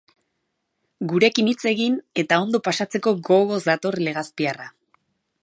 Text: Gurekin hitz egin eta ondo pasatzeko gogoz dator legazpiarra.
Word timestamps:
Gurekin 1.11 1.51
hitz 1.51 1.59
egin 1.73 1.99
eta 2.23 2.41
ondo 2.47 2.63
pasatzeko 2.69 3.15
gogoz 3.29 3.61
dator 3.69 4.01
legazpiarra. 4.09 4.69